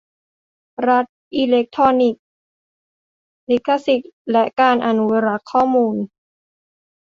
[0.89, 1.05] รัฐ
[1.35, 2.23] อิเล็กทรอนิกส์:
[3.49, 5.95] ลิขสิทธิ์และการอนุรักษ์ข้อมูล